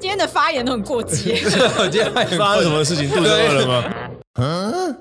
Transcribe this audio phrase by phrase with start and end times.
[0.00, 1.34] 今天的发言都很过激。
[1.92, 3.08] 今天发生什么事情？
[3.10, 3.84] 肚子饿了吗？
[4.40, 4.96] 嗯。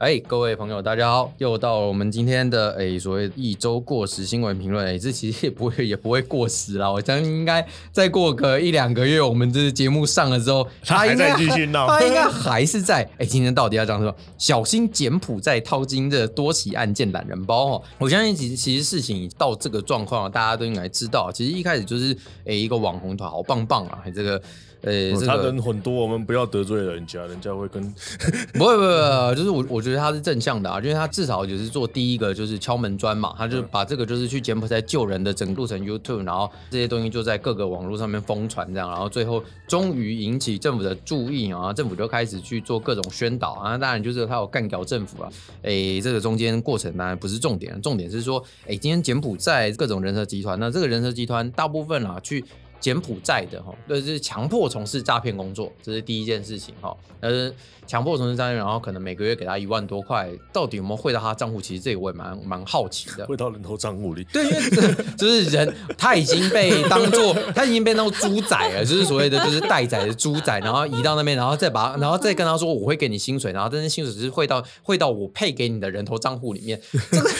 [0.00, 1.30] 哎，各位朋友，大家好！
[1.36, 4.82] 又到了我们今天的哎所谓一周过时新闻评论。
[4.86, 6.90] 哎，这其实也不会也不会过时啦。
[6.90, 7.62] 我相信应该
[7.92, 13.06] 再过个一两个月，我们这节目上了之后， 他应该还在继续闹，他应该还是在。
[13.18, 14.14] 哎，今天到底要讲什么？
[14.38, 17.82] 小心柬埔寨淘金的多起案件懒人包哦！
[17.98, 21.30] 我相信其实其实事情到这个状况，大家都应该知道。
[21.30, 24.40] 其实一开始就是哎一个网红团好棒棒啊，这个。
[24.82, 27.82] 呃、欸，这个、他人很多，我们不要得罪人家，人家会跟
[28.54, 45.30] 不会不会就是我我觉得他是正向的啊，因为他至少也是做第一个就是敲门砖嘛，他就把这个就是去柬埔寨救人的整个路程 YouTube，然后这些东西就在各个网络上面疯传这样，然后最后终于引起政府的注意啊，政府就开始去做各种宣导啊，当然就是他有干掉政府啊，
[45.62, 52.42] 哎、欸，这个中间过程当然不是重点，重点是说，哎、欸，今天柬埔寨各种人蛇集团，那这个人蛇集团大部分啊去。
[52.80, 56.96] 柬埔寨的哈，就是强迫从事诈骗工作，这是第一件事情哈。
[57.20, 57.52] 呃，
[57.86, 61.60] 强迫从事诈骗，然后可能每个月给他一万多块，到底有没有汇到他账户？
[61.60, 63.26] 其实这个我也蛮蛮好奇的。
[63.26, 64.24] 汇到人头账户里？
[64.32, 76.80] 对，因为就是人他已经被当做他已经被当做猪仔了，就是所谓的就是待宰的猪仔，然后移到那边，然后再把然后再跟他说我会给你薪水，然后但是薪水只是汇到汇到我配给你的人头账户里面。
[77.10, 77.30] 这个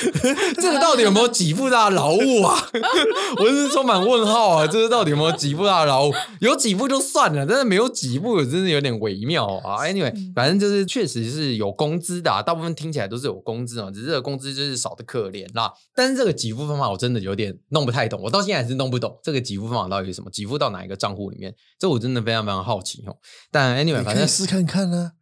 [0.57, 2.69] 这个到底有没有给付他劳务啊？
[3.41, 4.67] 我是充满问号啊！
[4.67, 6.13] 这个到底有没有给付他的劳务？
[6.41, 9.83] 有几步就算了，但是没有几步，真的有点微妙啊。
[9.85, 15.73] Anyway，反正就是确实是有工资的，啊，大部分听起来都是有工资啊，只是这个工资就是少的可怜啦。
[15.95, 21.55] 但是这个给付方法我真的有点弄不太懂，我到现在还是弄不懂这个给付方法到底是什么，给付到哪一个账户里面？
[21.79, 23.17] 这我真的非常非常好奇哦。
[23.51, 25.13] 但 Anyway，反正试看看呢。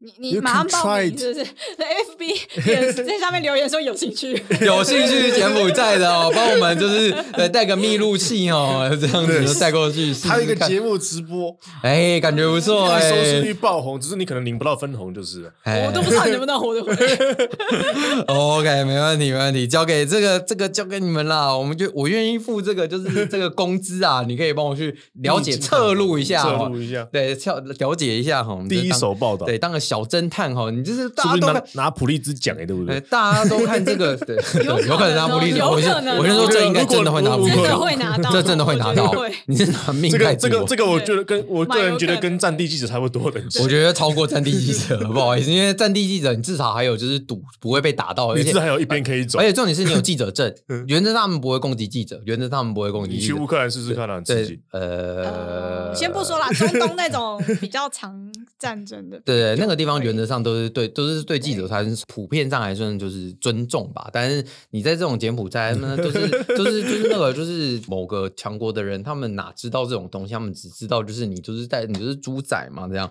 [0.00, 1.44] 你你马上报名是不是？
[1.76, 10.14] 在 FB 也在上面留言说有兴趣， 有兴趣柬埔寨的哦，帮我们就是呃带个密录器哦，这样子就带过去。
[10.24, 18.24] 还有一个节目直播，哎、欸，感觉不错收视率爆红，只是你可能领不到分红就是我都不知道你能不能活得回来。
[18.26, 21.52] OK，没问题，没问题，交给这个这个交给你们啦。
[21.56, 28.56] 我们就我愿意付这个就是这个工资啊，你可以帮我去了解侧录一下，侧录一下，对，了了解一下哈。
[28.68, 29.87] 第一手报道，对，当个。
[29.88, 33.00] 小侦探哈，你就是大家都拿拿普利兹奖哎，对不对？
[33.02, 39.14] 大家都看这个， 对，有可能拿普利兹，我先我先说这应该真的会拿普利兹，真的会拿到，这真的会拿到。
[39.46, 50.52] 你是拿命这个这个这个，我觉得跟我个人觉得跟战地记者差不多的，我觉得超过战地记者，不好意思，因为战地记者你至少还有就是赌不会被打到，而且还有一边可以走，而且重点是你有记者证，
[50.86, 53.14] 原则上他们不会攻击记者，原则上他们不会攻击。
[53.14, 58.14] 你去乌克兰试试看啊，自己呃，先不说啦，中东那种比较长
[58.58, 60.58] 战争的，对，那个地方原则上都。
[60.58, 64.10] 是对，都是对记者，他是普遍上来说就是尊重吧。
[64.12, 70.34] 但是你在这种柬埔寨，他们都是就是就是那个就是某个强国的人，他们哪知道这种东西？
[70.34, 73.08] 他们只知道就是你就是在你就是猪仔嘛，这样。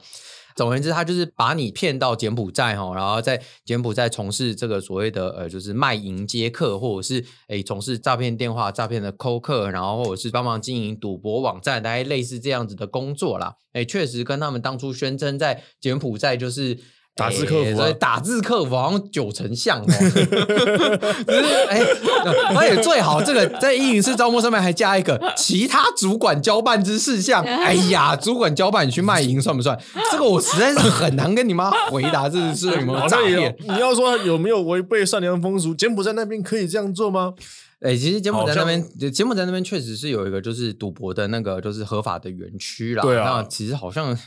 [0.58, 13.54] 总而言之，他就是把你骗到柬埔寨哈，然后在柬埔寨从事这个所谓的呃，就是卖淫接客，或者是诶从事诈骗电话诈骗的扣客，然后或者是帮忙经营赌博网站，大概类似这样子的工作啦。
[13.74, 16.80] 诶，确实跟他们当初宣称在柬埔寨就是。
[17.18, 19.86] 打字客服、啊，所以打字客服好像九成像哦。
[21.26, 21.82] 就是哎，
[22.56, 27.44] 而且最好这个在104招募上面还加一个其他主管交办之事项。
[27.44, 29.78] 哎呀，主管交办你去卖淫算不算？
[30.12, 33.56] 这个我实在是很难跟你妈回答，这是有没有诈骗？
[33.68, 35.74] 你要说有没有违背善良风俗？
[35.74, 37.34] 柬埔寨那边可以这样做吗？
[37.80, 43.04] 哎、欸，其实柬埔寨那边，柬埔寨那边确实是有一个就是赌博的那个就是合法的园区啦。
[43.04, 44.18] 对啊，那其实好像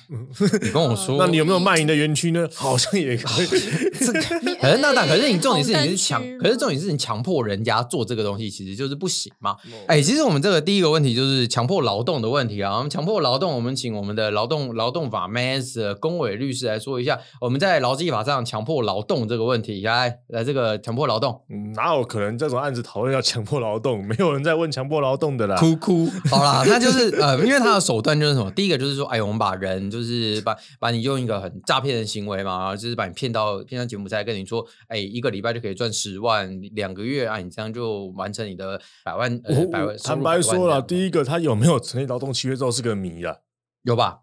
[0.63, 2.49] 你跟我说，那你有没有卖淫的园区呢？
[2.55, 3.49] 好像也可以。
[4.05, 4.13] 这，
[4.61, 9.57] 可是那但可是你重点是你是强，可是重点是你强迫人家做这个东西，其实就是不行嘛。
[9.87, 12.77] 哎、欸，其实我们这个第一个问题就是强迫劳动的问题啊。
[12.77, 21.41] 我们强迫劳动，我们请我们的劳动劳动法 Mass 公委律师来说一下，我们在劳基法上强迫劳动这个问题，来来这个强迫劳动，
[21.75, 23.21] 哪有可能这种案子讨论要？
[23.31, 25.55] 强迫劳动，没有人在问强迫劳动的啦。
[25.57, 28.51] 哭哭，好啦，那就是呃，因为他的手段就是什么？
[28.51, 39.97] 第一个就是说，哎，我们把人就是把把你用一个很诈骗的行为嘛，就是把你骗到骗到柬埔寨，跟你说，哎，一个礼拜就可以赚十万，两个月啊，你这样就完成你的百万呃百万。
[39.99, 43.37] 坦白说了，第一个他有没有成立劳动契约，之后是个谜啊。
[43.83, 44.21] 有吧？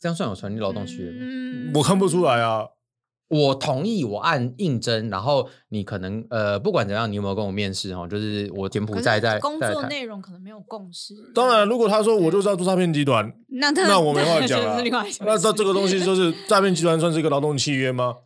[0.00, 1.18] 这样算有成立劳动契约吗？
[1.20, 2.68] 嗯，我看不出来啊。
[3.28, 8.04] 我同意，我按应征，然后你可能呃，不管怎样，你有没有跟我面试哈？
[8.08, 11.14] 就是我柬埔寨在工作内容可能没有共识。
[11.32, 14.82] 当然，如果他说我就是要做诈骗集团，那那我没话讲了。
[15.20, 18.16] 那这这个东西就是诈骗集团算是一个劳动契约吗？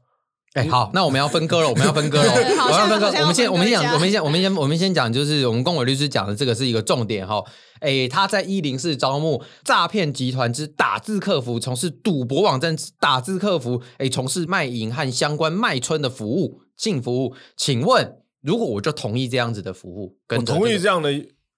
[0.54, 2.32] 哎，好，那我们要分割了，我们要分割了，
[2.70, 3.08] 我要分割。
[3.20, 7.42] 我们先，我们先讲，我们先，我们先，我们先讲，就是我们公委律师讲的这个是一个重点哈。
[7.80, 17.34] 哎，他在一零四招募诈骗集团之打字客服，从事赌博网站打字客服，哎，从事卖淫和相关卖春的服务性服务。
[17.56, 21.12] 请问，如果我就同意这样子的服务，跟我同意这样的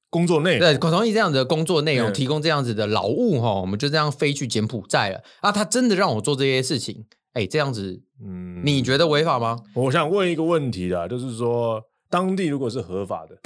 [0.09, 5.53] 工作内容，对，我同意这样子的工作内容，提供这样子的劳务哈，我们就这样飞去柬埔寨了啊！
[5.53, 7.05] 他真的让我做这些事情。
[7.37, 9.59] 哎，这样子，嗯，你觉得违法吗？
[9.75, 13.39] 我想问一个问题啦，就是说，当地如果是合法的，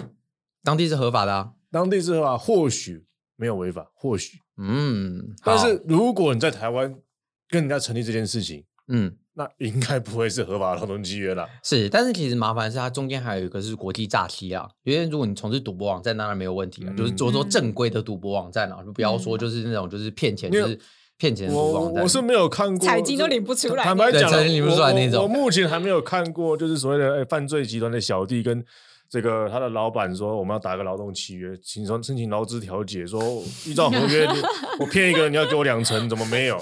[0.62, 3.04] 当地是合法的啊，当地是合法，或许
[3.34, 6.94] 没有违法，或许，嗯，但是如果你在台湾
[7.48, 11.48] 跟人家成立这件事情，嗯，那应该不会是合法的劳动契约了。
[11.64, 20.78] 是，但是其实麻烦是，它中间还有一个是国际诈欺啊，因为如果你从事赌博网站，当然没有问题了，嗯、就是做做正规的赌博网站啊，就不要说就是那种就是骗钱，就是。
[21.20, 23.84] 骗钱我我是没有看过，彩金都领不出来。
[23.84, 25.22] 坦白讲，彩金领不出来那种我。
[25.24, 28.64] 我目前还没有看过，就是所谓的哎犯罪集团的小弟跟。
[29.12, 33.20] 这个他的老板说，我们要打个劳动契约，请说申请劳资调解，说
[33.66, 34.24] 依照合约，
[34.78, 36.56] 我骗一个人你要给我两成，怎么没有？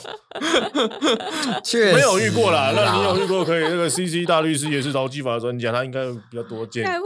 [1.63, 2.73] 确没有遇过啦。
[2.75, 3.65] 那你有遇过可以？
[3.65, 6.87] 那个 CC 大律师也是劳基法专家，他应该比较多见。
[6.87, 6.99] 呃，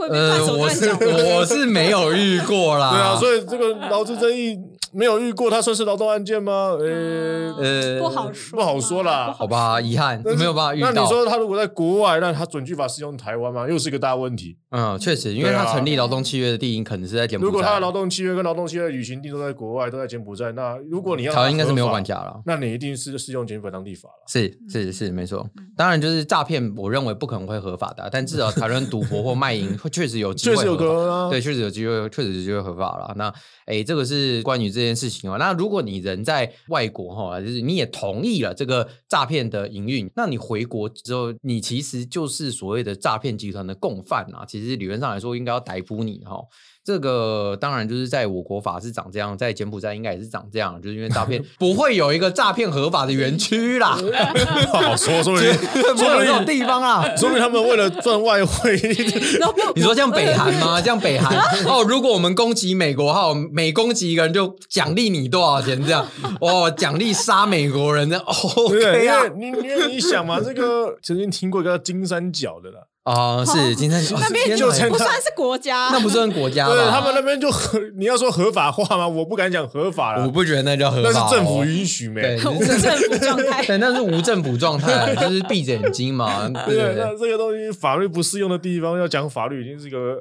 [0.55, 2.91] 我是我是没有遇过啦。
[2.91, 4.57] 对啊，所以这个劳资争议
[4.93, 6.75] 没有遇过，他算是劳动案件吗？
[6.79, 9.33] 呃呃，不好说，不好说啦。
[9.37, 10.91] 好吧，遗憾没有办法遇到。
[10.91, 13.67] 那你说他如果在国外，那他准据法适用台湾吗？
[13.67, 14.57] 又是一个大问题。
[14.69, 15.33] 嗯，确实。
[15.33, 17.47] 因为他成立劳动契约的地点可能是在柬埔寨。
[17.47, 22.41] 如果他的劳动契约跟劳动契约的履行地都在国外，都在柬埔寨，那如果你要，台湾应该是没有管辖了。
[22.45, 24.23] 那你一定是适用柬埔寨当地法了。
[24.27, 25.47] 是是是，没错。
[25.75, 30.55] 当然，就是诈骗，我认为不可能会合法的，但至少 台湾赌博或卖淫，确实有机会。
[30.55, 31.29] 确实有可能啊。
[31.29, 33.13] 对，确实有机会，确实有机会合法了。
[33.15, 33.33] 那
[33.65, 35.37] 哎，这个是关于这件事情哦。
[35.37, 44.43] 那如果你人在外国哈，就是你也同意了这个诈骗的营运，那你回国之后，你其实就是所谓的诈骗集团的共犯啊。
[44.45, 46.43] 其实理论上来说，应该要逮捕你哈。
[46.83, 53.97] 这个当然就是在我国法是长这样，在柬埔寨应该也是长这样，就是因为诈骗 不会有一个诈骗合法的园区啦。
[54.69, 55.47] 不好说，说明没
[56.17, 58.73] 有这种地方啊，说明他们为了赚外汇。
[59.75, 60.81] 你说像北韩吗？
[60.81, 66.05] 像北韩哦，如果我们攻击美国哈，每攻击一个人就奖励你多少钱这样？
[66.41, 72.79] 哦，奖励杀美国人的哦，对啊，你因为你想嘛，这个曾经听过一个叫金三角的啦。
[73.03, 76.67] 啊，是金三角那边就不算是国家，那不算国家。
[76.67, 79.05] 对，他们那边就合，你要说合法化吗？
[79.07, 82.37] 我不敢讲合法了，我不觉得那叫合法，那是政府允许没？
[82.37, 86.47] 无政府状态， 对，那是无政府状态，就是闭着眼睛嘛。
[86.65, 90.17] 对，那这个东西法律不适用的地方，要讲法律已经是一个。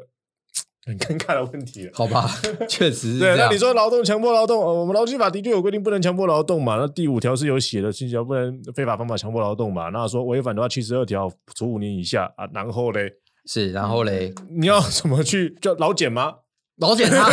[0.85, 2.29] 很尴尬的问题了，好吧，
[2.69, 3.19] 确实是。
[3.21, 6.77] 对，那你说劳动强迫劳动，呃，我们劳基法的确有规定不能强迫劳动嘛？
[6.77, 9.91] 那第五条是有写的，七条不能非法方法强迫劳动嘛？
[9.91, 12.47] 那说违反的话，七十二条处五年以下啊。
[12.53, 13.13] 然后嘞，
[13.47, 16.35] 是，然后嘞，你要怎么去叫劳检吗？
[16.79, 17.29] 老检 他，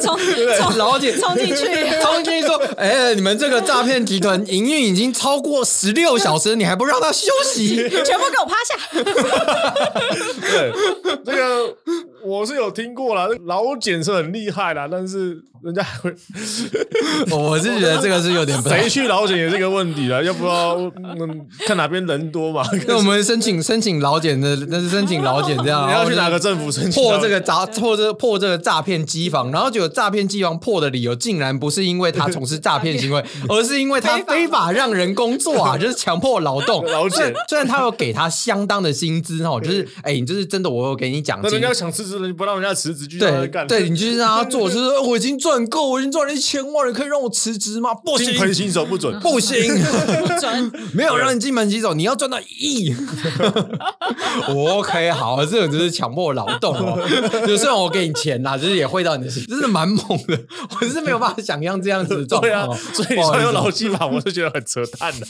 [0.00, 1.54] 冲冲老检冲进去，
[2.02, 7.76] 冲进去说，哎、欸，你们这个诈骗集团营运已经超过十六小时，你还不让他休息？
[7.76, 8.74] 全部给我趴下！
[10.50, 10.72] 对，
[11.24, 11.76] 这个。
[12.24, 16.14] 我是有听过啦，老茧是很厉害啦，但是人家还会，
[17.34, 22.62] 我是觉得这个是有点不谁去劳检也是一个问题啊，要不要嗯看哪边人多嘛？
[22.86, 36.84] 那我们申请申请劳检的，那是申请劳检这样， 你要去哪个政府申请破这个诈破这个破这个诈骗机房，然后就有诈骗机房破的理由，竟然不是因为他从事诈骗行为， 而是因为他非法让人工作啊，就是强迫劳动。
[36.86, 42.26] 劳检虽然他有给他相当的薪资哈，就是哎，你就是真的，我有给你奖金，那人家想辞职了。
[42.26, 43.66] 你不让人家辞职，继续干。
[43.66, 47.92] 对，你就是让他做，就是我已经赚够，我已经赚了一千万，了可以让我辞职吗？
[47.94, 49.54] 不行，金盆洗手不准，不行，
[50.94, 52.96] 没有让你金盆洗手，你要赚到一亿。
[54.54, 56.98] 我 OK，好，这种就是强迫劳动哦。
[57.46, 60.40] 就虽然我给你钱啦，就是也会到你的心，真的蛮猛的。
[60.80, 62.42] 我是没有办法想象这样子的状况。
[62.42, 65.26] 对啊，所以你说有劳基法，我是觉得很扯淡的。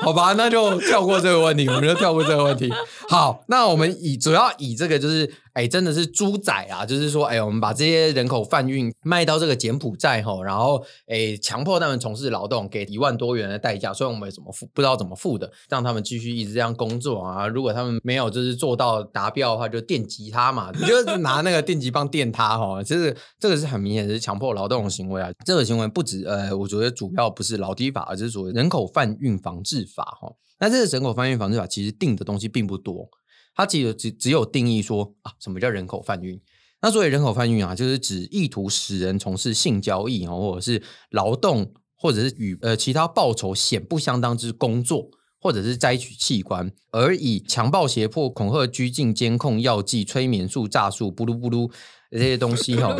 [0.00, 2.72] 好吧，那就跳过这个问题，我们就跳过这个问题。
[3.08, 5.30] 好，那我们以主要以这个就是。
[5.58, 6.86] 哎，真的是猪仔啊！
[6.86, 17.48] 就是说，哎，我们把这些人口贩运卖到这个柬埔寨吼，然后哎，强迫他们从事劳动，给一万多元的代价，所以我们怎么付不知道怎么付的，让他们继续一直这样工作啊！
[17.48, 22.80] 如果他们没有就是做到达标的话，就电击他嘛，你就拿那个电击棒电他哈！
[22.84, 25.28] 其实这个是很明显是强迫劳动的行为啊！
[25.44, 30.32] 这个行为不止呃，我觉得主要不是劳基法，而是属于人口贩运防治法哈。
[30.60, 33.08] 那这个人口贩运防治法其实定的东西并不多。
[33.58, 36.40] 它只有只只有定义说啊，什么叫人口贩运？
[36.80, 45.10] 那所谓人口贩运啊，就是指意图使人从事性交易啊，或者是劳动，或者是与呃其他报酬显不相当之工作，
[45.40, 51.68] 或者是摘取器官，而以强暴、胁迫、恐吓、拘禁、监控、药剂、催眠术、诈术、布鲁布鲁
[52.12, 52.96] 这些东西哈，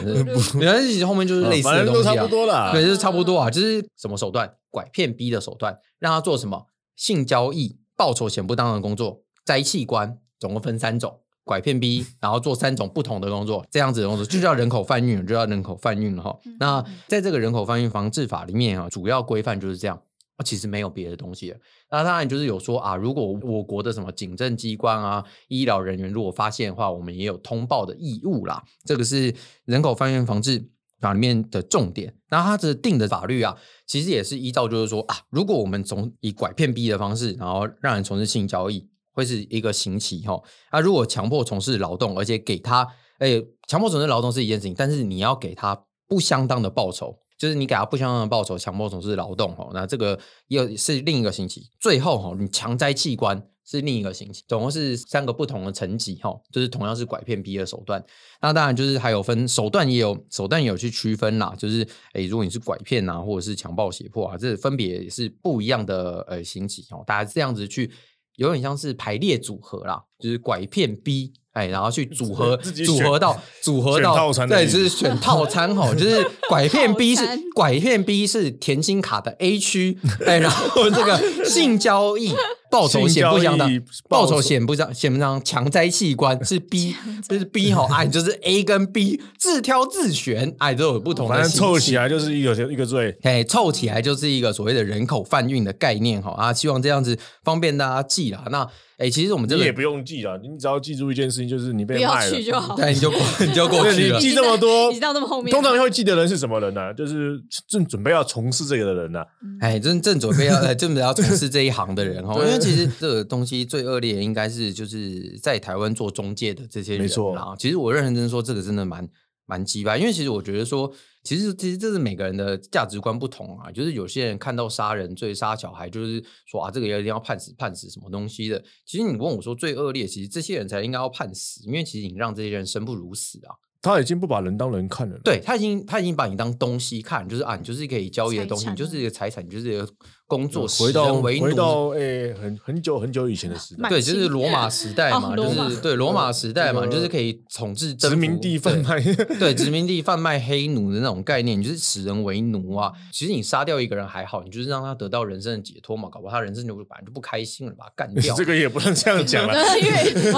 [0.58, 11.21] 原来其实后面就是类似的东西啊，差不多啦，对，就是差不多啊，就是什么手段，拐骗逼的手段，让他做什么性交易、报酬显不当的工作、摘器官，总共分三种。
[11.45, 16.38] 拐骗逼，然后做三种不同的工作，这样子的工作就叫人口贩运，就叫人口贩运了哈。
[16.61, 19.99] 那在这个人口贩运防治法里面啊，主要规范就是这样，
[20.45, 21.54] 其实没有别的东西。
[21.90, 28.62] 那当然就是有说啊，如果我国的什么警政机关啊、医疗人员如果发现的话，我们也有通报的义务啦。
[28.85, 30.62] 这个是人口贩运防治
[31.00, 32.14] 法里面的重点。
[32.28, 38.87] 那它这定的法律啊，其实也是依照就是说啊，如果我们从以拐骗逼的方式，然后让人从事性交易。
[39.18, 42.87] 会是一个刑期哈，啊，如果强迫从事劳动，而且给他，
[43.18, 51.68] 哎，强迫从事劳动是一件事情，但是你要给他不相当的报酬，就是你给他不相当的报酬，强迫从事劳动哈，那这个又是另一个刑期。
[51.80, 58.00] 最后哈，你强摘器官是另一个刑期，总共是三个不同的层级哈，就是同样是拐骗逼的手段。
[58.40, 67.90] 那当然就是还有分手段，也有手段也有去区分啦，就是哎，如果你是拐骗啊，或者是强暴胁迫啊，这分别是不一样的呃刑期哦，大家这样子去。
[68.38, 74.14] 有点像是排列组合啦，就是拐骗 B，哎，然后去组合 组合到组合到，
[74.49, 82.33] 对，就是选套餐哈，就是拐 骗 B 是拐骗 B 是甜心卡的 A 区，哎，然后这个 性交易。
[82.70, 83.70] 报酬显不相当，
[84.08, 86.94] 报酬显不相显不相当，强摘器官 是 B，
[87.28, 98.44] 就是 B 哈，哎，就是 A 跟 B 自挑自选，哎，都有不同的，反正凑起来就是一个一个罪，哎，凑起来就是一个所谓的人口贩运的概念哈啊，希望这样子方便大家记啦。
[98.50, 98.66] 那
[98.98, 102.30] 哎，其实我们这个也不用记了，你只要记住一件事情，就是你被卖了，
[102.76, 103.12] 对，你就
[103.46, 104.20] 你就过去了。
[104.20, 106.92] 记这么多，记到那么后面，通常会记的人是什么人呢？
[106.94, 109.20] 就是正准备要从事这个的人呢。
[109.60, 117.56] 哎，正正准备要正准备要从事这一行的人哈， 因为其实这个东西最恶劣的应该是就是在台湾做中介的这些人，没错。
[117.58, 119.08] 其实我认真说，这个真的蛮
[119.46, 123.70] 蛮鸡巴，因为其实我觉得说，其实其实这是每个人的价值观不同啊。
[123.70, 128.62] 就是有些人看到杀人罪、杀小孩，就是说啊，这个一定要判死、判死什么东西的。
[128.84, 133.56] 其实你问我说最恶劣，其实这些人才应该要判死，因为其实你让这些人生不如死啊。
[133.80, 139.88] 他已经不把人当人看了，对，他已经他已经把你当东西看，就是啊，你就是可以交易的东西，你就是一个财产，你就是一个
[140.28, 149.00] 工作，回到回到诶，很很久很久以前的时代，对，就是罗马时代嘛，就是对罗马时代嘛，就是可以统治殖民地贩卖，
[149.40, 152.92] 对，殖民地贩卖黑奴的那种概念，你就是使人为奴啊。
[153.11, 158.35] 其实你杀掉一个人还好，你就是让他得到人生的解脱嘛，搞不好他人生就本来就不开心了，把他干掉。
[158.37, 160.32] 这个也不能这样讲了， 因为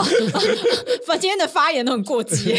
[1.08, 2.54] 我今天的发言都很过激，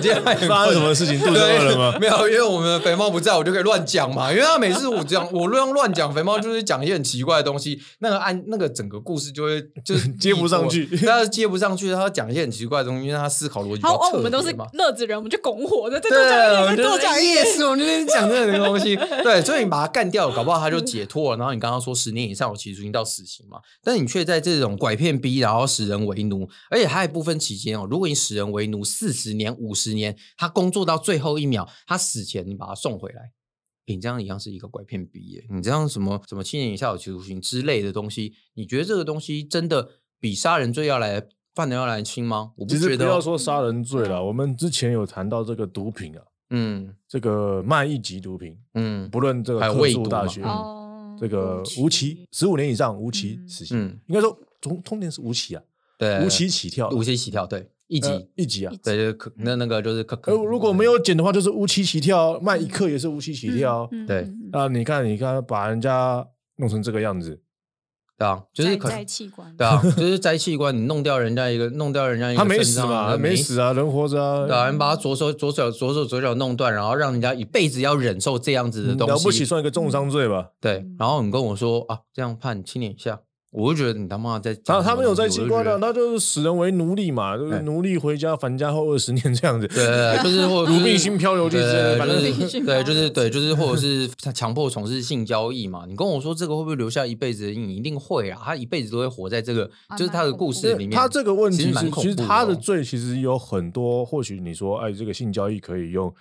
[0.00, 0.94] 今天发生什么？
[1.00, 1.98] 事情肚子饿了吗？
[2.00, 4.30] 没有，因为我们的肥猫不在，我就可以乱讲嘛。
[4.30, 13.82] 因为他每次我讲，我乱乱讲，肥猫就是讲一些很奇怪的东西，那个按那个整个故事就会就 是接不上去，他接不上去，他讲一些很奇怪的东西，因为他思考逻辑。
[13.82, 16.10] 好，我们都是乐子人，我们就拱火的，对，
[16.62, 18.94] 我们就讲意思，我们就讲这个东西。
[19.24, 21.36] 对，所以你把他干掉了，搞不好他就解脱了。
[21.36, 31.68] 然后你刚刚说十年以上其实已经到死刑嘛，但是你却在这种拐骗逼，然后使人为奴，而且还有部分期间哦，如果你使人为奴四十年、五十年，他工作到最后一秒。
[31.86, 33.32] 他死前你把他送回来，
[33.90, 35.44] 你这样一样是一个拐骗毕业！
[35.50, 41.22] 你这样什么什么七年以下有期徒刑之类的东西，你觉得这个东西真的比杀人罪要来
[41.54, 42.52] 犯的要来轻吗？
[42.56, 43.04] 我不觉得。
[43.04, 55.62] 不要说杀人罪了，我们之前有谈到这个毒品啊，嗯，这个卖一级毒品，嗯，不论这个特殊大学，嗯、这个无期十五年以上无期死刑，嗯、应该说从通年是无期啊，
[55.98, 57.70] 对，无期起跳，无期起跳，对。
[57.90, 60.32] 一级、呃、一级啊，对，就可那那个就是可可。
[60.32, 63.88] 如果没有减的话，就是无期起跳，卖一克也是无期起跳。
[63.90, 66.24] 嗯嗯、对，啊，你看，你看，把人家
[66.56, 67.42] 弄成这个样子，
[68.16, 73.58] 对啊，就是摘器官，对啊，就是摘器官，你弄掉人家一个， 弄掉人家一个，他没死嘛，没死。
[73.58, 80.50] 啊，人活着啊，对啊，你把他左手左脚左手左脚弄断，然后让人家一辈子要忍受这样子的东西，了不起算一个重伤罪吧？
[80.60, 83.20] 对，然后你跟我说啊，这样判七年以下。
[83.52, 89.66] 我就觉得你他妈在他他们有摘器官的，那就是使人为奴隶嘛，就是奴隶回家返家后二十年这样子。
[89.66, 91.98] 对，就是或 奴婢性漂流记，对，
[92.64, 95.84] 对，就是对，就是或者是他强迫从事性交易嘛。
[95.88, 97.76] 你跟我说这个会不会留下一辈子的阴影？
[97.76, 100.92] 一定会啊，他一辈子都会活在这个，就是他的故事里面。
[100.92, 104.04] 他这个问题是，其实他的罪其实有很多。
[104.04, 106.14] 或许你说，哎，这个性交易可以用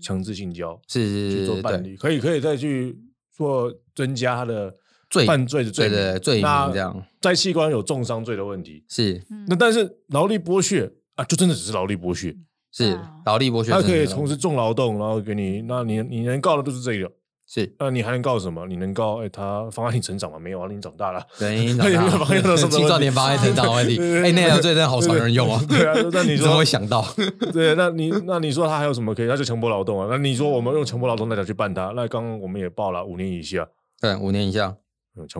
[0.00, 2.96] 强制性交，是是是，去做办理，可以可以再去
[3.36, 4.72] 做增加他的。
[5.08, 12.34] 罪犯罪的罪名，对对对，罪名这样，在器官有重伤罪的问题是，那但是劳力剥削啊，就真的只是劳力剥削，
[12.72, 17.10] 是劳力剥削，他可以从事重劳动，然后给你，那你你能告的都是这个，
[17.46, 18.66] 是，那你还能告什么？
[18.66, 20.38] 你能告哎，他妨碍你成长吗？
[20.38, 23.98] 没有啊，你长大了，对，你长大了， 青少年妨碍成长问题。
[23.98, 25.64] 哎，那条罪真的好少人用啊。
[25.68, 27.06] 对啊，那你说 怎么会想到？
[27.52, 29.28] 对，那你那你说他还有什么可以？
[29.28, 30.08] 他就强迫劳动啊。
[30.10, 31.92] 那你说我们用强迫劳动那条去办他？
[31.94, 33.68] 那刚刚我们也报了五年以下。
[34.00, 34.76] 对，五年以下。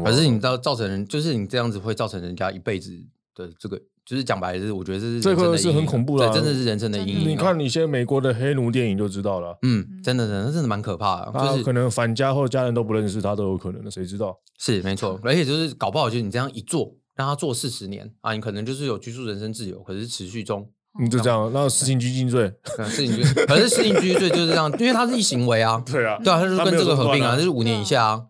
[0.04, 2.92] 可是你知道造成人，就是你这样子会造成人家一辈子
[3.34, 3.80] 的这个。
[4.06, 7.28] 就是讲白了，是我觉得这是这个是很恐怖的，真的是人生的阴影。
[7.28, 9.58] 你看，你现在美国的黑奴电影就知道了。
[9.62, 11.32] 嗯，真的，真的，真的蛮可怕的。
[11.40, 14.38] 就是可能返家后家人都不认识他都有可能的，谁知道？
[14.60, 20.70] 是没错，而且就是搞不好，就是你这样一做，让他做四十年啊，你可能就是有拘束人身自由，可是持续中。
[21.02, 22.52] 你就这样，那实行拘禁罪，
[22.88, 25.82] 实行拘，可是实行拘禁罪就是这样，因为他是一行为啊。
[25.84, 28.26] 对啊，对啊，他就是跟这个合并啊，就是五年以下啊。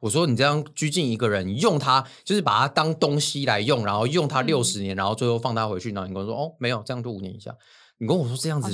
[0.00, 7.54] 我说你这样拘禁一个人，用他就是把他当东西来用，然后用他六十年，然后最后放他回去，然后你跟我说哦，没有，这样就五年以下。
[7.98, 8.68] 你跟我说这样子。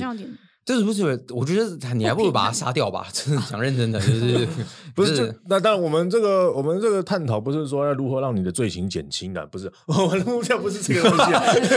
[0.67, 1.25] 这是不是？
[1.31, 3.07] 我觉得你还不如把他杀掉吧。
[3.15, 4.49] 真的讲认真的，就是
[4.97, 5.33] 不是？
[5.49, 9.73] 那当然，我们这个我们这个探讨不是说要如何让你的罪行减轻的，不是。
[9.87, 11.33] 我们的目标不是这个东西。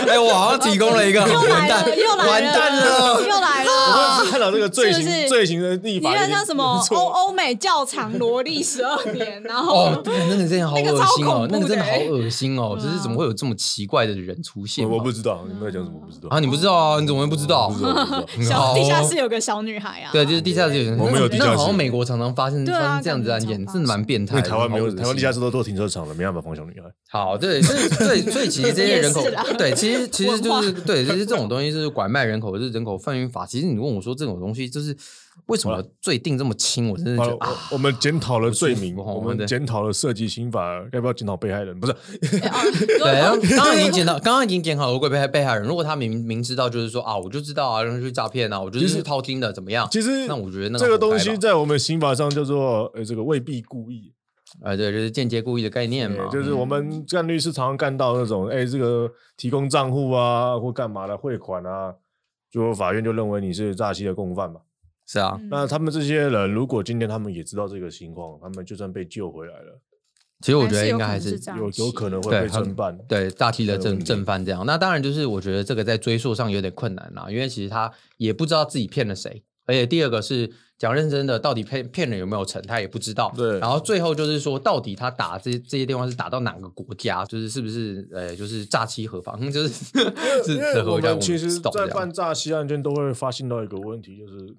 [0.09, 1.29] 哎，我好像提供了一个完
[1.69, 3.69] 蛋，又来了，完蛋了，又来了。
[3.69, 6.09] 我们是探讨这个罪行罪行的立法。
[6.09, 14.89] 你看像什么欧欧美教场萝莉十二年，然后哦，对，那个真的好恶心哦，那个真的好恶心哦，就是怎么会有这么奇怪的人出现？
[14.89, 16.39] 我不知道你们在讲什么，不知道啊？
[16.39, 16.99] 你不知道啊？
[16.99, 17.71] 你怎么会不知道？
[18.41, 24.41] 小地下室有个小女孩啊，对，就是地下室有人，我们有地下室，好像美国常常发生发生这样子案件，真的蛮变态。
[24.41, 26.87] 台湾没有，台湾地下室都做停车场了，没办法放小女孩。
[27.09, 29.23] 好，对，所以所以所以其实 这些人口，
[29.57, 33.45] 对，其实其实就是对，其实这种东西是拐卖人口，就是人口贩运法。
[33.45, 34.95] 其实你问我说这种东西就是。
[35.47, 36.89] 为什么罪定这么轻？
[36.89, 41.79] 我真的觉得啊，我们检讨了罪名，我们检讨了涉及刑法，要不要检讨被害人？
[41.79, 43.21] 不是， 对，
[43.55, 45.67] 刚刚已经检讨，刚刚已经检讨了被害被害人。
[45.67, 49.87] 如果他明明知道，就是说啊，我就知道啊，让他去诈骗啊，我就是偷听的，怎么样？
[49.91, 54.13] 其实，那我觉得那这个东西在我们刑法上叫做呃，这个未必故意，
[54.61, 56.27] 啊，对，就是间接故意的概念嘛。
[56.31, 61.93] 就是我们干律师常常干到那种，哎，这个提供账户啊，或干嘛的汇款啊，
[62.51, 64.61] 最后法院就认为你是诈欺的共犯嘛。
[65.11, 69.81] 是啊，那他们这些人，如果今天他们也知道这个情况，他们就算被救回来了，
[70.41, 74.63] 其实我觉得应该还是有有可能会被侦办，对诈欺的正正犯这样。
[74.67, 83.33] 那当然就是我觉得这个在追溯上有点困难啦，因为其实他也不知道自己骗了谁，而且第二个是讲认真的，到底骗骗人有没有成，他也不知道。
[83.35, 89.69] 对，然后最后就是说，到底他打这些这些电话是打到哪个国家，就是是不是呃，就是诈欺合法，就是
[90.45, 91.07] 是的合法。
[91.09, 94.55] 我们其实，在办诈欺案件都会发现到一个问题，就是。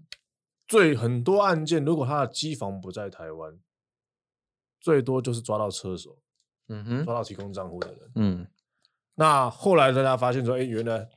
[0.71, 3.59] 最很多案件，如果他的机房不在台湾，
[4.81, 6.17] 最多就是抓到车手，
[6.69, 8.47] 嗯哼，抓到提供账户的人，嗯，
[9.17, 11.09] 那后来大家发现说，哎、欸，原来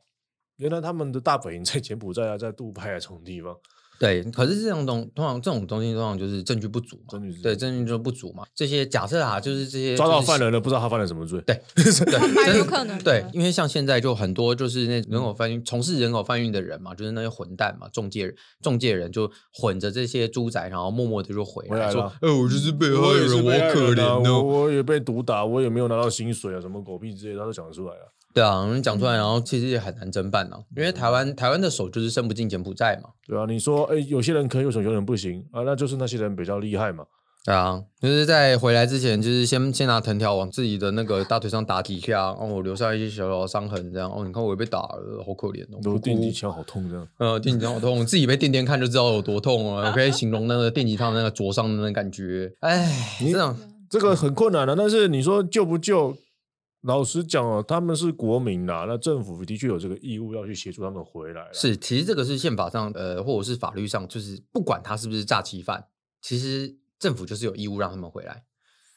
[0.55, 3.55] 原来他们的大本营在柬埔寨啊，在杜拜啊这种地方。
[3.99, 8.43] 对，可是这种东通常这种东西通常就是证据不足嘛，证据对证据就不足嘛。
[8.53, 11.39] 这些假设啊，就是这些抓到犯人了，不知道他犯了什么罪。
[11.45, 12.97] 对， 对，有可能。
[13.03, 33.09] 对，因为像现在就很多就是那人口贩运、从事人口贩运的人嘛，就是那些混蛋嘛，中介人、中介人就混着这些猪仔，然后默默的就回来说：“哎，我就是被害人，我可怜，我我也被毒打，我也没有拿到薪水啊，什么狗屁之类，他都讲得出来啊。”对啊，你讲出来，然后其实也很难侦办呢、啊，因为台湾台湾的手就是伸不进柬埔寨嘛。
[33.27, 35.61] 对啊，你说哎，有些人可以，为什么有人不行啊？
[35.63, 37.05] 那就是那些人比较厉害嘛。
[37.45, 45.79] 对啊，就是在回来之前，就是先先拿藤条往自己的那个大腿上打几下，哦，我留下一些小小的伤痕，这样哦，你看我也被打了，好可怜哦。
[45.83, 47.07] 都电击枪好痛这样。
[47.19, 49.89] 呃，电击枪好痛，自己被电电看就知道有多痛啊。
[49.89, 52.51] 我可以形容那个电击枪那个灼伤的那个感觉。
[52.61, 53.55] 哎，这样
[53.89, 56.15] 这个很困难的，但是你说救不救？
[56.83, 61.49] 老实讲哦，他们是国民呐，那政府的确有这个义务要去协助他们回来。
[61.53, 65.85] 是，其实这个是宪法上，呃，或者是法律上，就是不管他是不是诈欺犯，
[66.21, 68.43] 其实政府就是有义务让他们回来。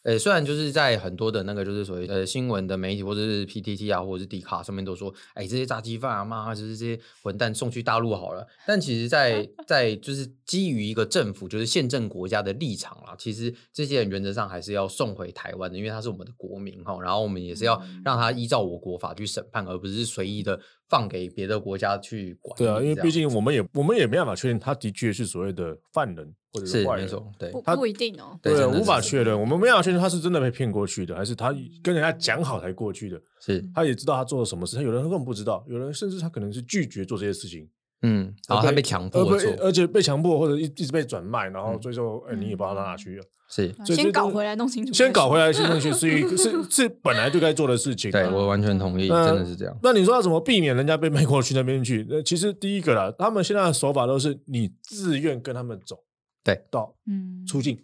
[0.02, 8.46] 呃，虽然就是在很多的那个就是所谓呃新闻的媒体或者是 PTT 啊，或者是 D 卡上面都说，哎，这些诈欺犯啊，妈，就是这些混蛋送去大陆好了。
[8.64, 16.96] 但其实在，在 在就是基于一个政府就是宪政国家的立场啦，其实这些人原则上还是要送回台湾的，因为他是我们的国民哈。
[17.02, 22.56] 然后我们也是要让他依照我国法去审判，而不是随意的放给别的国家去管。
[22.56, 26.34] 对啊，因为毕竟我们也我们也没办法确定他的确是所谓的犯人。
[26.52, 27.06] 或者是坏人，
[27.38, 33.20] 对，不不一定哦，对，无法确认，我们没办法确认他是真的被骗过去的，还是他跟人家讲好才过去的。
[33.40, 37.68] 是，他也知道他做了什么事，他有人根本不知道，有人甚至他可能是拒绝做这些事情，
[38.02, 48.10] 嗯，然后他被强迫做，而且被强迫或者一一直被转卖，然后最后哎，你也不知道他哪去了，是，先搞回来弄清楚，先搞回来先弄清楚，是是是本来就该做的事情。
[48.10, 49.76] 对，我完全同意，真的是这样。
[49.82, 52.06] 那你说要怎么避免人家被卖过去那边去？
[52.08, 56.00] 那其实第一个啦，他们现在的手法都是你自愿跟他们走。
[56.44, 57.78] 对，到嗯出境，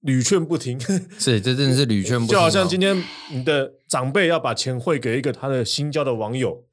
[0.00, 0.80] 屡劝不听。
[1.18, 2.28] 是，这真的是屡劝不听。
[2.28, 6.64] 就好像今天你的长辈要把钱汇给一个他的新交的网友。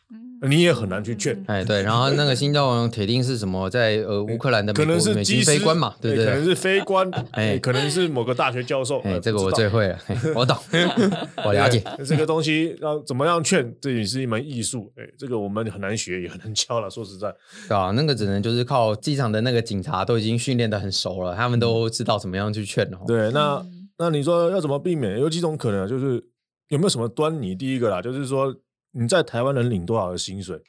[0.41, 9.99] 你也很难去劝，哎，对，然后那个新交网友铁定是什么，在呃乌克兰的可能是机飞官嘛，对对，可能是飞官，哎，可能是某个大学教授，哎，这个我最会了，
[10.35, 10.55] 我懂，
[11.43, 17.29] 我了解，这个东西要怎么样劝，这也是一门艺术，哎，这个我们很难学，也很难教了，说实在，
[17.67, 17.91] 对吧？
[17.91, 22.97] 那个只能就是靠机场的那个警察都已经训练的很熟了，他们都知道怎么样去劝了。
[23.05, 23.65] 对，那
[23.97, 25.19] 那你说要怎么避免？
[25.19, 26.23] 有几种可能，就是
[26.69, 27.53] 有没有什么端倪？
[27.53, 28.55] 第一个啦，就是说。
[28.91, 30.61] 你在台湾能领多少的薪水？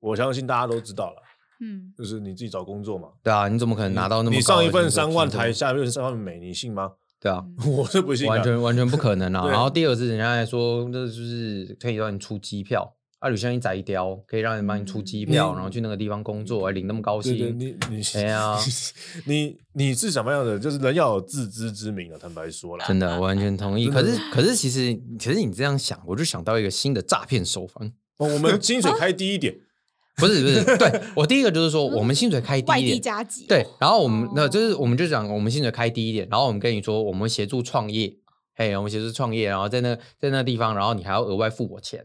[0.00, 1.22] 我相信大家都知道了。
[1.60, 3.08] 嗯，就是你自己找工作嘛。
[3.22, 4.36] 对啊，你怎么可能拿到那么？
[4.36, 6.92] 你上一份三万台，下一份三万美，你信吗？
[7.18, 9.48] 对啊， 我是不信，完全完全不可能啊。
[9.48, 12.95] 然后第二是人家还说，那就是可以让你出机票。
[13.18, 17.58] 啊，有像一宰一雕，可以让人帮你出机票，然后去那个地方工作，还领那么高薪。
[17.58, 18.58] 你你哎呀，
[19.24, 20.58] 你你是什么样的？
[20.58, 22.18] 就是人要有自知之明啊！
[22.20, 23.88] 坦白说了，真的，我完全同意。
[23.88, 27.80] 可是可是，其实其实你这样想，我就想到一个新的诈骗手法。
[28.18, 29.54] 哦，我们薪水开低一点，
[30.16, 33.46] 不是不是，对 我第一个就是说，我们薪水开低一点，加急。
[33.46, 38.14] 对，然后我们那就是我们就讲，我们薪水开低一点，然后我们跟你说，我们协助创业，
[38.54, 42.04] 嘿，我们协助创业，然后在那在那地方，然后你还要额外付我钱。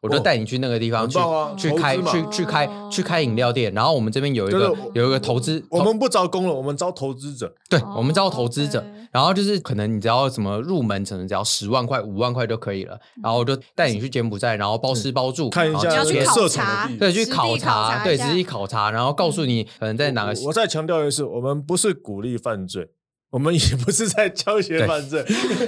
[0.00, 1.18] 我就带你去那个地方去
[1.56, 7.52] 去开去去开去开饮料店，然后我们这边有一个有一个投资，我们不招工了，我们招投资者。
[7.68, 12.98] 对，我们招投资者，然后就是可能你只要什么入门，可能只要十万块、五万块就可以了。
[13.22, 20.40] 然后我就带你去柬埔寨，然后包吃包住，看一下要去考察，对，去考察，对，实地考察，然后告诉你可能在哪个。
[20.44, 22.90] 我再强调一次，我们不是鼓励犯罪。
[23.30, 25.22] 我们也不是在教学犯罪，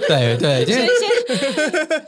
[0.08, 0.88] 对对，先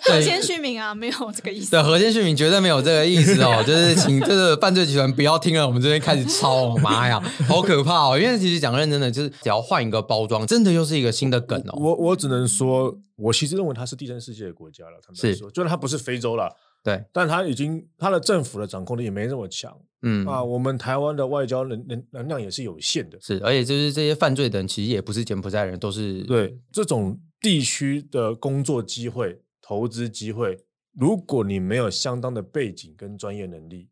[0.02, 1.70] 先 先续名啊，没有这个意思。
[1.70, 8.18] 对，核先续名绝对没有这个意思哦， 就是请这个犯罪集团不要听了，我们这边开始抄，妈呀，好可怕哦！
[8.18, 11.78] 因为其实讲认真的，就是只要换一个包装，真的又是一个新的梗哦。
[11.78, 16.50] 我我只能说，我其实认为它是第三世界的国家了，他们说，就算它不是非洲了。
[16.82, 20.26] 对，但他已经他的政府的掌控力也没那么强，嗯。
[20.26, 30.58] 啊，我们台湾的外交能能能量也是有限的，是，而且就是这些犯罪的人其实也不是柬埔寨人，都是对这种地区的工作机会、投资机会，
[30.94, 33.88] 如果你没有相当的背景跟专业能力，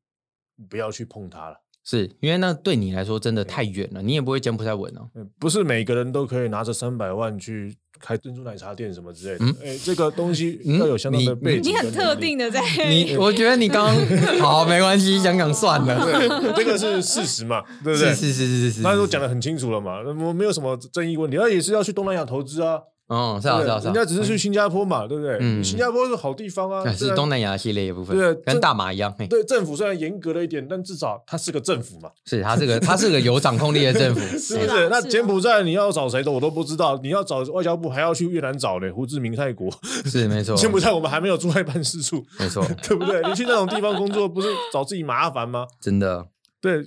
[0.69, 1.57] 不要去碰它了。
[1.85, 5.09] 是因为那对你来说真的太远了，你也不会柬埔寨稳哦。
[5.39, 9.45] 不是每个人都可以拿着三百万去开珍珠奶茶店什么之类的。
[9.65, 11.73] 哎，这个东西要有相当的背景。
[11.73, 13.97] 你很特定的在你， 我觉得你刚刚
[14.41, 16.55] 好没关系，讲讲算了。
[16.55, 18.15] 这个是事实嘛，对不对？
[18.15, 18.81] 是是是是是。
[18.83, 21.37] 那都讲的很清楚了嘛，我没有什么争议问题。
[21.39, 22.79] 那也是要去东南亚投资啊。
[23.11, 25.37] 哦，是啊，是啊，人家只是去新加坡嘛，对不对？
[25.41, 29.13] 嗯，新加坡是好地方啊，是东南亚系列一部分，对，跟大马一样。
[29.29, 32.09] 对，政府虽然严格了一点，但至少它是个政府嘛。
[32.25, 34.89] 是，它是个，它是个有掌控力的政府， 是不是？
[34.89, 39.69] 那柬埔寨你要找谁的我都不知道，你要找外交部还要去越南找呢，胡志明泰国。
[40.05, 43.21] 是没错，柬埔寨我们还没有驻外办事处，没错， 对不对？
[43.29, 45.67] 你去那种地方工作，不是找自己麻烦吗？
[45.81, 46.29] 真的，
[46.61, 46.85] 对。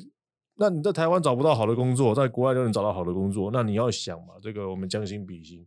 [0.55, 5.65] 那你在台湾找不到好的工作，在国外就能找到好的工作，那你要想嘛，这个我们将心比心。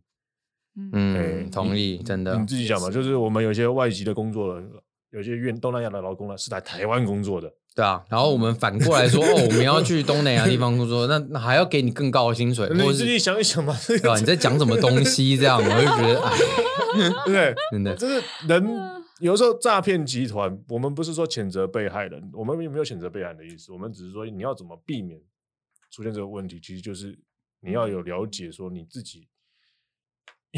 [0.93, 2.37] 嗯，同意，真的。
[2.37, 4.63] 你自己想嘛，就是我们有些外籍的工作了，
[5.11, 8.03] 有些越东南亚的劳工呢，是来台湾工作的，对啊。
[8.09, 12.69] 然后我们反过来说，哦，我们要去 东南亚地方工作，那那还要给你更高的薪水。
[12.71, 14.17] 你自己想一想嘛，对吧？
[14.19, 15.35] 你在讲什么东西？
[15.35, 16.37] 这样我就觉得，哎，
[16.93, 17.55] 对不对？
[17.71, 18.63] 真的，就是人
[19.19, 25.19] 有时候诈骗集团，我们不是说谴责被害人，我们也没有谴责被害人的意思，我们只是说你要怎么避免
[25.89, 27.17] 出现这个问题，其实就是
[27.61, 29.27] 你要有了解，说你自己。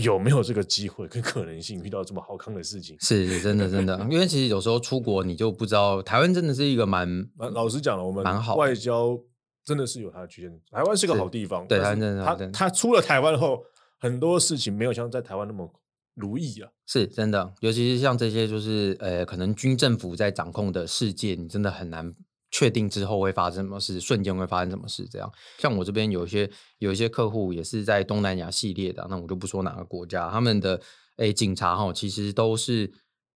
[0.02, 2.96] 有没有这个机会跟可能性遇到这么好康的事情？
[3.00, 7.28] 是真的，真的，因为其实有时候出国你就不知道，台湾真的是一个蛮……
[7.38, 9.20] 老实讲了，我们蛮好，外交
[9.64, 10.52] 真的是有它的局限。
[10.72, 13.64] 台湾是个好地方，对，台湾真的，他他出了台湾后，
[14.00, 15.70] 很多事情没有像在台湾那么
[16.16, 16.70] 如意啊。
[16.86, 22.14] 是真的，尤其是像这些就是呃，可能军政府在掌控的世界，你真的很难。
[22.52, 25.08] 确定之后会发生什么事，瞬间会发生什么事？
[25.08, 30.82] 这样，像我这边有一些有一些客户也是在东南亚系列的，那我就不说哪个国家，他们的
[31.18, 32.92] 诶、警察哈，其实都是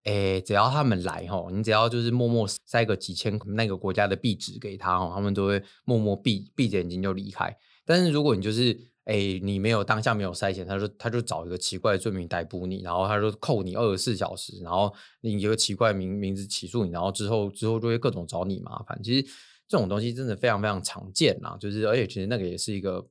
[0.06, 7.56] 诶、只要他们来哈，你只要就是默默塞个几千那个国家的币纸给他哈，他们都会默默闭闭着眼睛就离开。
[7.86, 18.98] 但是如果你就是哎，你没有当下没有筛选，他就他就找一个奇怪的罪名逮捕你，然后他就扣你二十四小时，然后你一个奇怪名名字起诉你，然后之后之后就会各种找你麻烦。
[19.04, 19.28] 其实
[19.68, 23.06] 这种东西真的非常非常常见啦，就是而且其实那个也是一个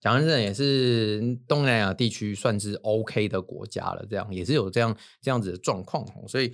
[0.00, 6.52] 讲真的也是东南亚地区算是 OK 的国家了，这样也是有这样这样子的状况，所以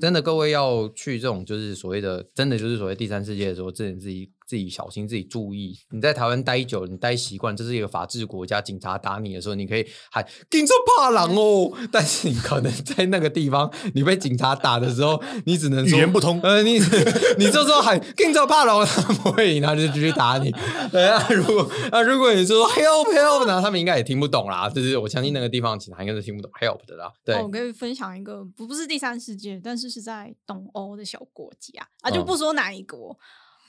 [0.00, 5.76] 真的各位要去这种就是所谓的真的就是所谓第三世界的时候，自己自己自己小心，自己注意。
[5.90, 16.40] 你在台湾待久，你待习惯，这是一个法治国家，警察打你的时候，你可以喊“警察怕狼哦”， 但是你可能在那个地方，你被警察打的时候，你只能说语言不通。
[16.42, 16.74] 呃，你
[17.38, 20.54] 你这时候喊“警察怕狼”，他不会，他就继续打你。
[20.92, 24.70] 对啊，如果啊，如果你说 “help help”，那他们应该也听不懂啦。
[24.70, 27.12] 就是我相信那个地方警察应该是听不懂 “help” 的啦。
[27.24, 33.10] 对，哦、我可以分享一个不不是第三世界，但是是在东欧的小国家啊，就不说哪一国。
[33.10, 33.16] 哦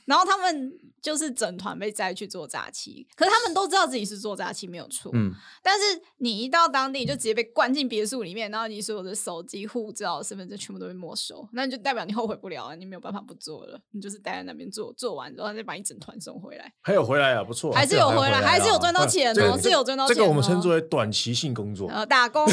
[0.07, 5.11] 然后他们就是整团被摘去做诈欺，可是他们都知道自己是做诈欺没有错。
[5.13, 16.71] 嗯，但是你一到当地就直接被关进别墅里面，然后你所有的手机、护照、身份证全部都被没收，那你就代表你后悔不了啊，你没有办法不做了，你就是待在那边做，做完之后再把一整团送回来。
[16.81, 20.15] 还有回来啊，不错，还是有回来，还是有赚到钱哦，是有赚到钱。
[20.15, 22.47] 这个我们称之为短期性工作，呃，打工，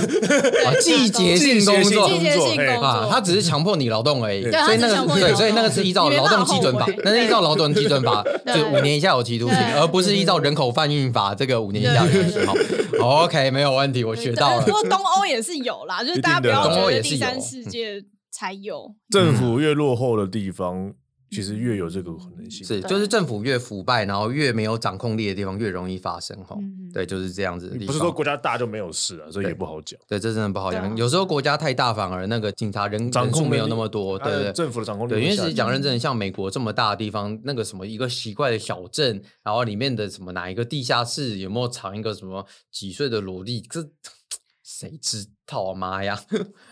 [0.83, 4.43] 季节性工作，季节性工作，他只是强迫你劳动而已。
[4.43, 7.44] 所以那个对，所以那个是依照劳动基准法，那是依照。
[7.45, 13.01] 劳动基准法 就五年以下有期徒刑，而不是依照人口贩运法这个五年以下有期徒刑。
[13.01, 14.63] OK，没有问题，我学到了。
[14.63, 18.03] 不过东欧也是有啦，就是大家不要觉得第三世界
[18.33, 18.95] 才有。
[19.11, 20.95] 政府越落后的地方。
[21.35, 26.55] 其实越有这个可能性，是就是政府越腐败，然后越没有掌控力的地方越容易发生哈。
[26.61, 27.69] 嗯、对，就是这样子。
[27.85, 29.99] 不是说国家大就没有事了，所以也不好讲。
[30.07, 30.89] 对，这真的不好讲。
[30.89, 34.17] 啊、有时候国家太大，反而那个警察人掌控没有那么多。
[34.17, 35.11] 对对，政府的掌控力。
[35.11, 43.85] 对，因为其实讲认真，像美国这么大的地方，那个什么一个奇怪的小镇，然后里面的什么哪一个地下室有没有藏一个什么几岁的萝莉，这
[44.63, 46.19] 谁知道啊妈呀！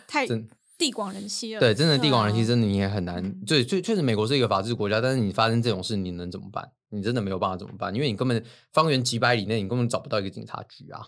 [0.06, 0.48] 太真。
[0.82, 3.22] 地广人稀了，对，真的地广人稀，真的你也很难。
[3.46, 6.68] 对，确确实美国是一个法治国家，但是你发生这种事，你能怎么办？
[6.90, 7.94] 你真的没有办法怎么办？
[7.94, 11.02] 因为你根本方圆几百里内，你根本找不到一个警察局啊。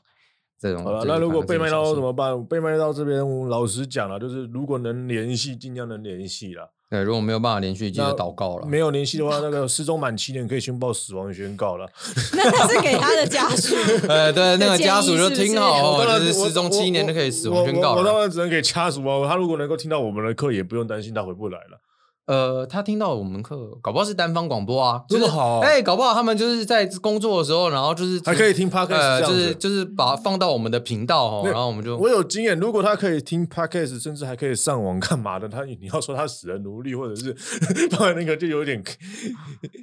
[0.61, 0.85] 这种。
[0.85, 2.45] 好了，那如果被卖到怎么办？
[2.47, 6.74] 被卖到这边，我老实讲了，就是如果能联系，尽量能联系了。
[6.91, 8.67] 对，如果没有办法连续，记得祷告了。
[8.67, 11.89] 没有联系的话，那个失踪满七年可以宣报死亡宣告了。
[12.37, 13.75] 那那是给他的家属。
[14.07, 18.01] 呃，对，那个家属就听好，哦，就是失踪七年就可以死亡宣告了。
[18.01, 21.81] 我当然只能给家属啊，他如果能够听到我们的课，也不用担心他回不来了。
[22.27, 25.61] 呃，他听到我们课，搞不好是单方广播啊，这么好。
[25.61, 37.35] 哎，搞不好他们就是在工作的时候，然后就是还可以听 podcast，就是就是把放到我们的频道哦，然后我们就我有经验，如果他可以听 podcast，甚至还可以上网干嘛的，他你要说他死人奴隶，或者是
[37.93, 38.83] 放在那个就有点，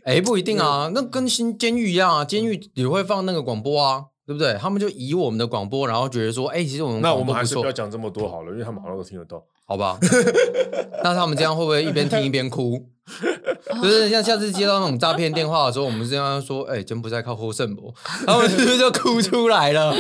[0.05, 4.05] 哎，不一定啊，那跟新监狱一样啊，监狱也会放那个广播啊。
[4.23, 4.53] 对不对？
[4.53, 9.97] 他们就以我们的广播，然后觉得说，哎，其实我们那我们还是不要讲这么多好了，因为他们好像都听得到，好吧？
[11.01, 12.77] 那他们这样会不会一边听一边哭？
[13.81, 17.93] 就是像下次接到那种诈骗电话的时候，我们这样说，哎，柬埔寨靠获胜博，
[18.27, 19.93] 他们是不是就哭出来了？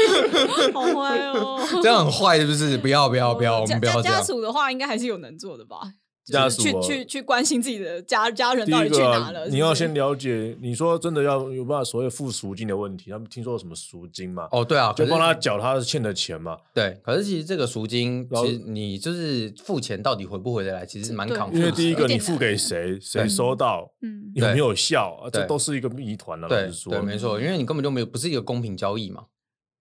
[0.73, 2.77] 好坏哦，这样很坏是不是？
[2.79, 4.19] 不要不要不要，我们不要这样。
[4.19, 5.77] 家属的话，应该还是有能做的吧？
[6.25, 9.47] 家属去去去关心自己的家家人到底去哪了？
[9.47, 14.47] 你要先了解，你说真的要有办法所谓付赎金的问题，他们听说有什么赎金嘛？
[14.51, 16.57] 哦，对啊，就帮他缴他欠的钱嘛。
[16.73, 21.57] 对，可是其实这个赎金，其实你就是付钱到底回不回得来，其实是蛮考验。
[21.57, 26.47] 因为第一个你付给谁，谁收到，嗯，有没有效，这都是一个谜团了。
[26.47, 29.23] 对，对，没错，因为你根本就没有，不是一个公平交易嘛。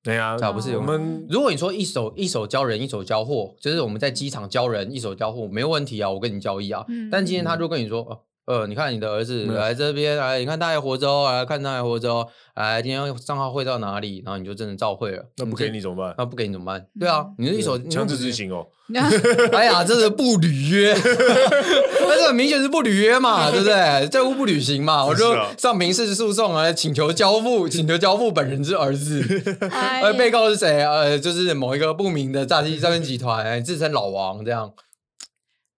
[0.02, 1.26] 对啊，啊，不是我们。
[1.28, 6.86] 如果你说一手一手交人，一手交货，就是我们在机场交人，一手交货，没有问题啊，我跟你交易啊。
[7.10, 15.24] 但今天他就跟你说，呃，你看你的儿子来这边来，你看他还活着哦，来看他还活着哦，来，今天账号汇到哪里，然后你就真的照汇了。
[15.36, 16.12] 那不给你怎么办？
[16.18, 16.84] 那不给你怎么办？
[16.98, 18.66] 对啊，你是一手强制执行哦。
[19.54, 24.08] 哎呀，这是不履约， 那这很明显是不履约嘛，对不对？
[24.08, 29.22] 债务不履行嘛，我就上民事诉讼啊，请求交付，请求交付本人之儿子。
[30.02, 30.82] 而被告是谁？
[30.84, 34.72] 呃，就是某一个不明的诈欺诈骗集团，自称老王这样。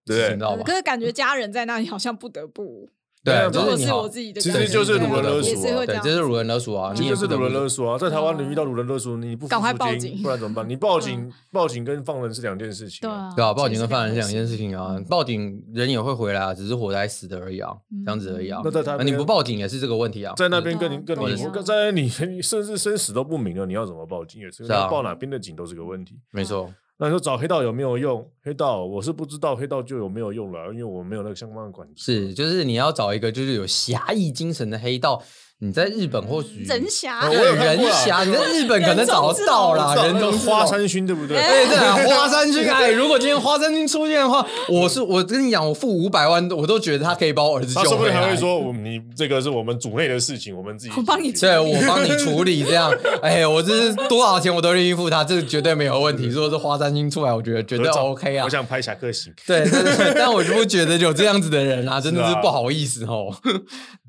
[0.04, 0.62] 对，你知道吗？
[0.64, 2.88] 可是感觉家人在那里好像不得不。
[3.24, 10.68] 对，就是是我自己的，其实就是鲁人勒索，对，这是鲁人勒索啊，你也是鲁人勒索啊，在台湾你遇到鲁人勒索，你不赶快报警，不然怎么办？
[10.68, 17.72] 你报警，报警跟放人是两件事情，对啊，对啊，报警跟放人是两件事情啊，报警人也会回来啊，只是活的还死的而已啊，
[18.04, 18.60] 这样子而已啊。
[18.64, 22.08] 那在台湾，你不报警也是这个问题啊，在那边跟你跟你在你
[22.42, 26.68] 甚至生死都不明了，你要怎么报警也是，报哪边的警都是个问题，没错。
[26.98, 28.30] 那你说找黑道有没有用？
[28.44, 32.28] 黑道我是不知道黑道就有没有用了，因为我没有那个相关的管制。
[32.28, 35.20] 是，就是你要找一个就是有侠义精神的黑道，
[35.64, 41.38] 你在日本或许人侠，我有看人侠，你在日本可能找得到啦，人中那个花山薰对不对？
[41.38, 47.84] 哎，对啊， 花山薰哎，如果今天花山薰出现的话，我是我跟你讲，我付五百万，我都觉得他可以把我儿子救回来。
[47.84, 52.92] 他说不定还会说，我你这个是我们组内的事情，我们自己我帮你对，我帮你处理这样。
[53.22, 56.26] 哎，我这是多少钱我都愿意付他，这个绝对没有问题。
[56.26, 58.44] 如果是花山薰出来，我觉得绝对 OK 啊。
[58.44, 63.32] 我想拍侠客行，对对对，但我就不觉得有这样子的人啊， 真的是不好意思哦。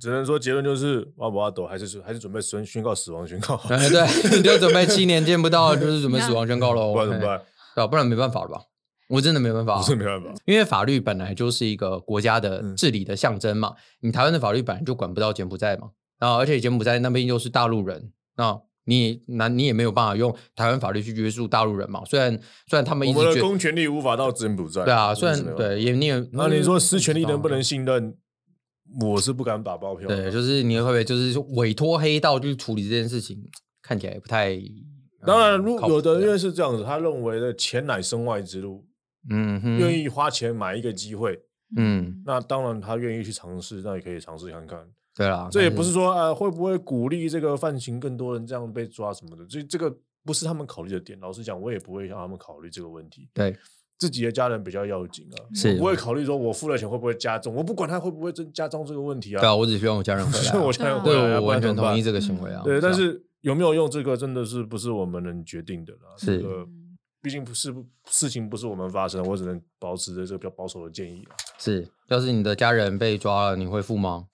[0.02, 3.60] 只能说结论就是哇不挖斗，还是还是准备宣宣告死亡宣告。
[3.68, 4.02] 对对，
[4.38, 6.94] 你就准备七年见不到， 就是准备死亡宣告喽。
[6.94, 7.42] 不然怎么办？
[7.76, 8.62] 对，不然没办法了吧？
[9.10, 13.74] 我真的没办法，我是没办法， 因为法律本来就是一个国家的治理的象征嘛。
[14.00, 22.02] 你台湾的法律本来就管不到柬埔寨嘛，然后而且柬埔寨那边又是大陆人，那你那你也没有办法用台湾法律去约束大陆人嘛。
[22.06, 22.32] 虽然
[22.68, 28.16] 虽然他们一直公权力无法到柬埔寨，对啊，虽然对也你也那你说私权力能不能信任？
[29.02, 30.08] 我是不敢打包票。
[30.08, 33.38] 对，就是你会不会就是委托黑道去处理这件事情，
[33.82, 34.60] 看起来不太。
[35.26, 38.86] 当然，如有的因为是这样子，他认为的钱乃身外之物，
[39.30, 41.40] 嗯，哼愿意花钱买一个机会，
[41.78, 44.86] 嗯，那当然他愿意去尝试，那也可以尝试看看。
[45.16, 51.20] 对啊，这也不是说呃会不会鼓励这个犯行更多人这样被抓什么的，这这个不是他们考虑的点。
[51.20, 53.30] 老实讲，我也不会让他们考虑这个问题。
[53.34, 53.56] 对。
[53.98, 59.40] 自己的家人比较要紧啊，是不会考虑说我付了钱会不会加重，我不管他会不会增加重这个问题啊。
[59.40, 62.62] 对啊，我只希望我家人回来， 我家人回来，我完全同意这个行为啊。
[62.64, 66.00] 对，但是有没有用这个，真的是不是我们能决定的啦。
[66.18, 66.44] 是，
[67.22, 67.74] 毕竟不是
[68.10, 71.36] 事情不是我们发生，我只能保持着这个比较保守的建议啊。
[71.58, 74.26] 是，要是你的家人被抓了，你会付吗？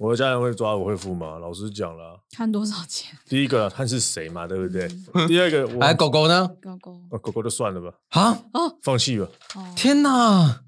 [0.00, 1.38] 我的家人会抓，我会付吗？
[1.38, 3.16] 老实讲了，看多少钱。
[3.28, 4.88] 第一个看是谁嘛，对不对？
[5.26, 6.48] 第二个，哎，狗狗呢？
[6.62, 7.92] 狗狗，狗狗就算了吧。
[8.10, 8.30] 啊？
[8.54, 9.26] 哦，放弃吧。
[9.74, 10.60] 天哪！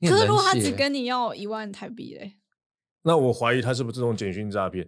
[0.00, 2.34] 可是如果他只跟你要一万台币嘞？
[3.04, 4.86] 那我怀疑他是不是这种简讯诈骗？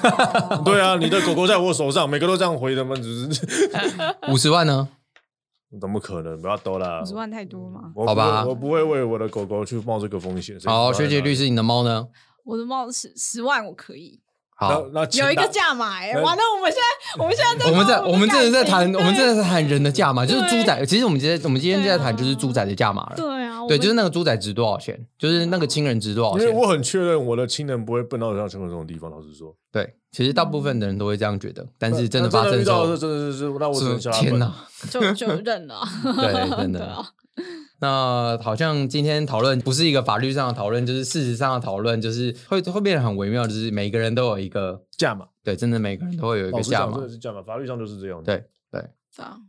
[0.64, 2.96] 对啊，你的狗狗在我手上，每个都这样回的吗？
[2.96, 3.44] 只是
[4.32, 4.88] 五十万呢？
[5.80, 6.40] 怎么可能？
[6.42, 7.00] 不要多啦。
[7.02, 7.92] 五十万太多吗？
[7.94, 10.58] 好吧，我不会为我的狗狗去冒这个风险。
[10.64, 12.08] 好，学姐律师，你的猫呢？
[12.50, 14.20] 我的帽子十十万，我可以。
[14.56, 20.84] 好，那有一个价码哎，完了，我们现在我们现在在我们在我们真的在谈，我们真的在谈人的价码，就是猪仔。
[20.84, 23.14] 其实我们今天我们今天在谈就是猪仔的价码了。
[23.16, 26.46] 对啊，对，就是那个猪仔值多少钱，就是那个亲人值多少钱。
[26.46, 29.10] 因为我很确认我的亲人不会笨到像陈文这种地方。
[29.10, 33.80] 老实说，对，其实大部分的人都会这样觉得，但是真的发生的时候，真的是那我
[34.12, 34.54] 天哪，
[34.90, 35.80] 就就认了。
[36.02, 37.06] 对，真的。
[37.80, 48.22] 那好像今天讨论不是一个法律上的讨论，就是事实上的讨论，就是会会变得很微妙，就是每个人都有一个价码，对，真的每个人都会有一个价码，真的是价码，法律上就是这样。
[48.22, 48.84] 对对。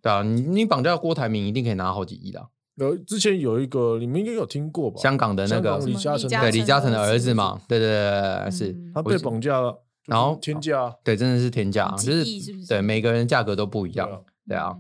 [0.02, 2.48] 对啊，你你绑架郭台铭一定可以拿好几亿的。
[2.76, 5.00] 有之前有一个你们应该有听过吧？
[5.00, 8.76] 香港的那个李嘉诚，对李嘉诚的儿子嘛，对对对，是。
[8.92, 12.26] 他被绑架了，然后天价，对，真的是天价，就是
[12.68, 14.76] 对每个人价格都不一样，对啊，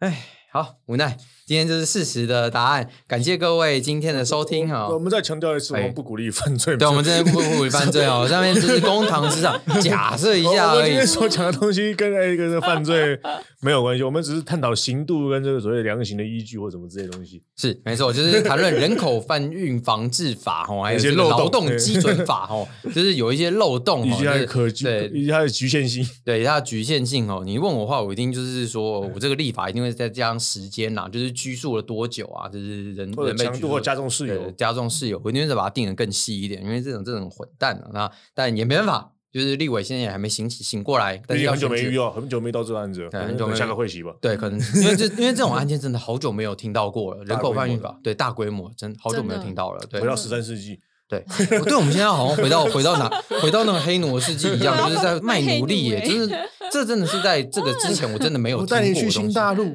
[0.00, 0.26] 哎。
[0.52, 1.16] 好，无奈，
[1.50, 2.88] 今天就是事实的答案。
[3.08, 4.88] 感谢各位今天的收听哈。
[4.88, 6.76] 我们再强调一次，我们不鼓励犯罪。
[6.76, 8.24] 对，我们真的不鼓励犯罪哦。
[8.30, 10.78] 上面就是公堂之上假设一下而已。
[10.78, 13.18] 我今天所讲的东西跟那个犯罪
[13.62, 17.42] 没有关系，我们只是探讨刑度跟这个所谓量刑的依据或什么之类东西。
[17.56, 27.42] 是，没错，就是谈论人口贩运防治法哦，还有一些劳动基准法哦， 就是有一些漏洞，以及它的可对，以及它的局限性，对它的局限性哦。
[27.44, 30.38] 你问我的话，我一定就是说我这个立法一定会再加上。
[30.38, 32.48] 时间呐，就是拘束了多久啊？
[32.48, 44.14] 就是人人被强度或加重室友，加重室友，我一定会把它定的更细一点，因为这种这种混蛋啊，那但也没办法，就是立委现在也还没醒醒过来，但是很久没遇到，很久没到这个案子，对，很久没下个会期吧？
[44.20, 53.08] 对，可能 因为这因为这种案件真的好久没有听到过了，人口贩运法，对，大规模真好久没有听到了，对，回到十三世纪，对，对，我们现在好像回到回到哪，
[53.40, 56.28] 回到那个黑奴世纪一样，就是在卖奴隶耶，就是
[56.72, 58.76] 这真的是在这个之前我真的没有 听过。
[58.76, 59.72] 带你去新大陆，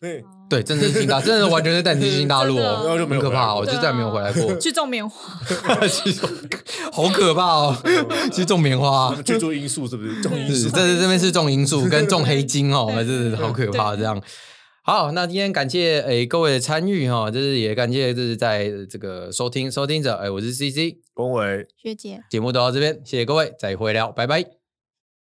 [0.00, 0.22] 对。
[0.48, 4.56] 对，真的是新大， 真的完全是带你去新大陆哦，很可怕哦，就再也没有回来过。
[4.56, 5.38] 去种棉花，
[6.92, 7.76] 好可怕哦，
[8.32, 10.22] 去种棉花， 去种罂粟是不是？
[10.22, 14.20] 种罂粟，这是这边是种罂粟跟种黑金哦，真是好可怕这样。
[14.82, 21.66] 好，那今天感谢诶各位的参与哈，就是也感谢就是在这个收听收听者，诶我是 CC 龚伟。
[21.76, 24.57] 学姐，节目都到这边，谢谢各位，再会聊，拜拜。